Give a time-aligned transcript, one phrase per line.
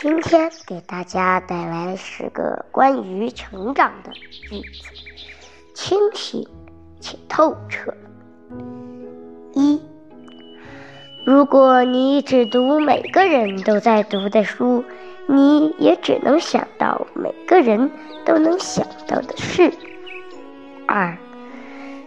[0.00, 4.90] 今天给大家带来十个关于成长的句子，
[5.74, 6.46] 清醒
[7.00, 7.92] 且透彻。
[9.54, 9.82] 一，
[11.26, 14.84] 如果你只读每个人都在读的书，
[15.26, 17.90] 你也只能想到每个人
[18.24, 19.72] 都能想到的事。
[20.86, 21.18] 二，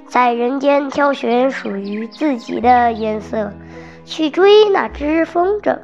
[0.07, 3.51] 在人间挑选属于自己的颜色，
[4.05, 5.77] 去追那只风筝。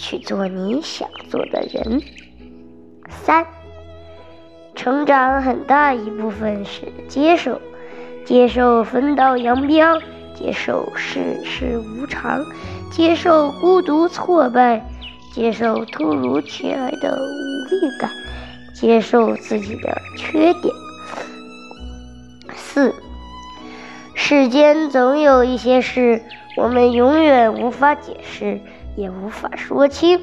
[0.00, 2.02] 去做你想做的人。
[3.10, 3.46] 三，
[4.74, 7.60] 成长很大一部分是接受，
[8.24, 10.00] 接受分道扬镳，
[10.34, 12.42] 接受世事无常，
[12.90, 14.82] 接受孤独挫败，
[15.34, 18.10] 接受突如其来的无力感，
[18.74, 20.74] 接受自己的缺点。
[22.54, 22.94] 四，
[24.14, 26.22] 世间总有一些事，
[26.56, 28.58] 我们永远无法解释。
[29.00, 30.20] 也无法说清，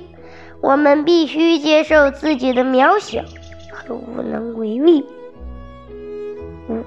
[0.62, 3.24] 我们必须接受自己的渺小
[3.72, 5.04] 和无能为力。
[6.70, 6.84] 五，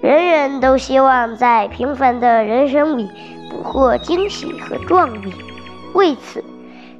[0.00, 3.10] 人人都希望在平凡的人生里
[3.50, 5.34] 捕获惊喜和壮丽，
[5.92, 6.44] 为此，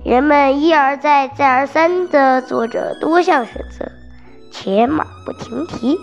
[0.04, 3.92] 人们一而再、再而三地做着多项选择，
[4.50, 5.96] 且马不停蹄。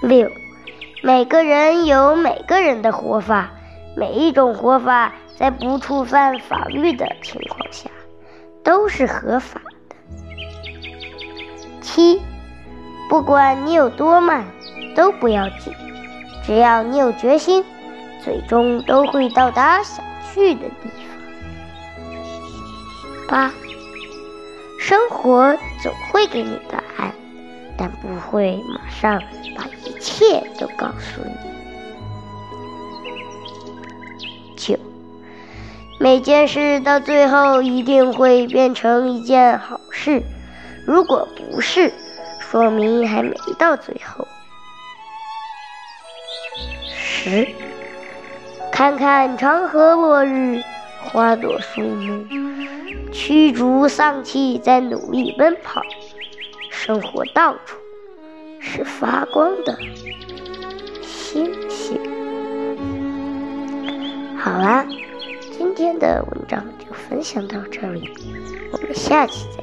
[0.00, 0.30] 六，
[1.02, 3.50] 每个人有每个人的活法。
[3.98, 7.90] 每一种活法，在不触犯法律的情况下，
[8.62, 9.96] 都是合法的。
[11.80, 12.22] 七，
[13.08, 14.44] 不管你有多慢，
[14.94, 15.74] 都不要紧，
[16.46, 17.64] 只要你有决心，
[18.22, 22.08] 最终都会到达想去的地方。
[23.26, 23.52] 八，
[24.78, 27.12] 生活总会给你答案，
[27.76, 29.20] 但不会马上
[29.56, 31.34] 把一切都告诉你。
[36.00, 40.22] 每件事到最后一定会变成一件好事，
[40.86, 41.92] 如果不是，
[42.38, 44.26] 说明还没到最后。
[46.86, 47.48] 十，
[48.70, 50.62] 看看长河落日，
[51.02, 52.24] 花朵树木，
[53.12, 55.82] 驱逐丧气，在努力奔跑。
[56.70, 57.76] 生活到处
[58.60, 59.76] 是发光的
[61.02, 62.00] 星星。
[64.38, 64.86] 好了。
[65.78, 68.10] 今天的文章就分享到这里，
[68.72, 69.57] 我们下期见。